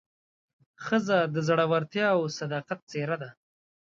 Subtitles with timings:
[0.85, 3.29] ښځه د زړورتیا او صداقت څېره ده.